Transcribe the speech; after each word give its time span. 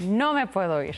no 0.00 0.32
me 0.32 0.46
puedo 0.46 0.82
ir, 0.82 0.96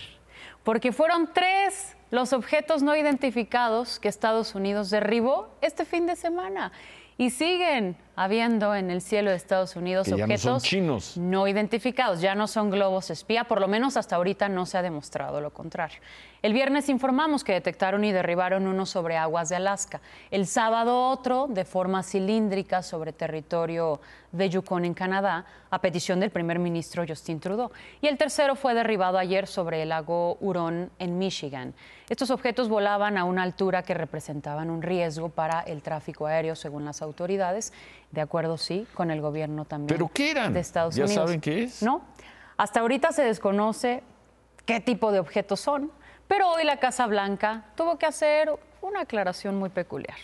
porque 0.64 0.92
fueron 0.92 1.32
tres 1.32 1.96
los 2.10 2.32
objetos 2.32 2.82
no 2.82 2.94
identificados 2.94 3.98
que 3.98 4.08
Estados 4.08 4.54
Unidos 4.54 4.90
derribó 4.90 5.48
este 5.60 5.84
fin 5.84 6.06
de 6.06 6.16
semana. 6.16 6.72
Y 7.18 7.30
siguen 7.30 7.96
habiendo 8.16 8.74
en 8.74 8.90
el 8.90 9.02
cielo 9.02 9.30
de 9.30 9.36
Estados 9.36 9.76
Unidos 9.76 10.06
Que 10.06 10.12
ya 10.12 10.26
no 10.26 10.34
objetos 10.34 10.62
chinos. 10.62 11.16
no 11.16 11.46
identificados, 11.46 12.20
ya 12.20 12.34
no 12.34 12.46
son 12.46 12.70
globos 12.70 13.10
espía, 13.10 13.44
por 13.44 13.60
lo 13.60 13.68
menos 13.68 13.96
hasta 13.96 14.16
ahorita 14.16 14.48
no 14.48 14.64
se 14.64 14.78
ha 14.78 14.82
demostrado 14.82 15.40
lo 15.40 15.52
contrario. 15.52 15.98
El 16.42 16.52
viernes 16.52 16.88
informamos 16.88 17.44
que 17.44 17.52
detectaron 17.52 18.04
y 18.04 18.12
derribaron 18.12 18.66
uno 18.66 18.86
sobre 18.86 19.16
aguas 19.16 19.48
de 19.50 19.56
Alaska, 19.56 20.00
el 20.30 20.46
sábado 20.46 21.10
otro 21.10 21.46
de 21.48 21.64
forma 21.64 22.02
cilíndrica 22.02 22.82
sobre 22.82 23.12
territorio 23.12 24.00
de 24.32 24.48
Yukon 24.48 24.84
en 24.84 24.94
Canadá, 24.94 25.44
a 25.70 25.80
petición 25.80 26.20
del 26.20 26.30
primer 26.30 26.58
ministro 26.58 27.04
Justin 27.06 27.40
Trudeau, 27.40 27.70
y 28.00 28.06
el 28.06 28.16
tercero 28.16 28.54
fue 28.54 28.74
derribado 28.74 29.18
ayer 29.18 29.46
sobre 29.46 29.82
el 29.82 29.90
lago 29.90 30.36
Huron 30.40 30.90
en 30.98 31.18
Michigan. 31.18 31.74
Estos 32.08 32.30
objetos 32.30 32.68
volaban 32.68 33.18
a 33.18 33.24
una 33.24 33.42
altura 33.42 33.82
que 33.82 33.92
representaban 33.92 34.70
un 34.70 34.80
riesgo 34.80 35.28
para 35.28 35.60
el 35.60 35.82
tráfico 35.82 36.26
aéreo, 36.26 36.54
según 36.54 36.84
las 36.84 37.02
autoridades, 37.02 37.05
de 38.12 38.20
acuerdo, 38.20 38.56
sí, 38.56 38.86
con 38.94 39.10
el 39.10 39.20
gobierno 39.20 39.64
también 39.64 39.88
¿Pero 39.88 40.10
qué 40.12 40.30
eran? 40.30 40.52
de 40.52 40.60
Estados 40.60 40.94
¿Ya 40.94 41.04
Unidos. 41.04 41.24
saben 41.24 41.40
qué 41.40 41.64
es? 41.64 41.82
No, 41.82 42.02
hasta 42.56 42.80
ahorita 42.80 43.12
se 43.12 43.22
desconoce 43.22 44.02
qué 44.64 44.80
tipo 44.80 45.12
de 45.12 45.18
objetos 45.18 45.60
son, 45.60 45.90
pero 46.28 46.48
hoy 46.50 46.64
la 46.64 46.78
Casa 46.78 47.06
Blanca 47.06 47.64
tuvo 47.76 47.98
que 47.98 48.06
hacer 48.06 48.50
una 48.82 49.00
aclaración 49.02 49.58
muy 49.58 49.68
peculiar. 49.68 50.16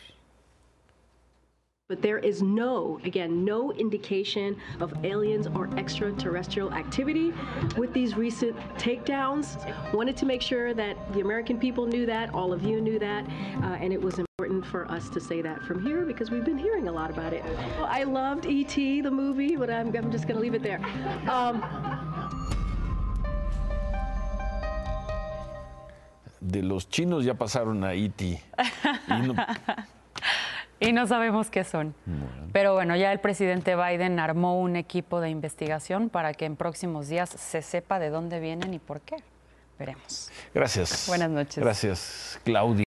But 1.88 2.00
there 2.00 2.18
is 2.18 2.40
no, 2.40 2.98
again, 3.04 3.44
no 3.44 3.70
indication 3.74 4.56
of 4.80 4.94
aliens 5.04 5.46
or 5.46 5.68
extraterrestrial 5.76 6.72
activity 6.72 7.34
with 7.76 7.92
these 7.92 8.16
recent 8.16 8.56
takedowns. 8.78 9.58
Wanted 9.92 10.16
to 10.16 10.24
make 10.24 10.40
sure 10.40 10.72
that 10.72 10.96
the 11.12 11.20
American 11.20 11.58
people 11.58 11.84
knew 11.86 12.06
that, 12.06 12.32
all 12.32 12.50
of 12.50 12.62
you 12.62 12.80
knew 12.80 12.98
that, 12.98 13.26
uh, 13.62 13.76
and 13.82 13.92
it 13.92 14.00
was 14.00 14.18
important 14.18 14.51
for 14.64 14.86
us 14.90 15.08
to 15.10 15.20
say 15.20 15.42
that 15.42 15.62
from 15.62 15.84
here 15.84 16.04
because 16.04 16.30
we've 16.30 16.44
been 16.44 16.58
hearing 16.58 16.88
a 16.88 16.92
lot 16.92 17.10
about 17.10 17.32
it. 17.32 17.42
Well, 17.78 17.86
I 17.88 18.04
loved 18.04 18.46
E.T., 18.46 19.00
the 19.02 19.10
movie, 19.10 19.56
but 19.56 19.70
I'm, 19.70 19.94
I'm 19.96 20.10
just 20.10 20.26
going 20.26 20.36
to 20.36 20.40
leave 20.40 20.54
it 20.54 20.62
there. 20.62 20.80
Um, 21.28 21.62
De 26.40 26.60
los 26.62 26.88
chinos 26.88 27.24
ya 27.24 27.34
pasaron 27.34 27.84
a 27.84 27.88
Haití. 27.90 28.40
Y 29.08 29.20
no- 29.26 29.34
Y 30.80 30.92
no 30.92 31.06
sabemos 31.06 31.48
qué 31.48 31.62
son. 31.62 31.94
Pero 32.52 32.74
bueno, 32.74 32.96
ya 32.96 33.12
el 33.12 33.20
presidente 33.20 33.76
Biden 33.76 34.18
armó 34.18 34.58
un 34.60 34.74
equipo 34.74 35.20
de 35.20 35.30
investigación 35.30 36.08
para 36.08 36.34
que 36.34 36.44
en 36.44 36.56
próximos 36.56 37.06
días 37.06 37.30
se 37.30 37.62
sepa 37.62 38.00
de 38.00 38.10
dónde 38.10 38.40
vienen 38.40 38.74
y 38.74 38.80
por 38.80 39.00
qué. 39.00 39.14
Veremos. 39.78 40.28
Gracias. 40.52 41.06
Buenas 41.06 41.30
noches. 41.30 41.62
Gracias, 41.62 42.40
Claudia. 42.42 42.80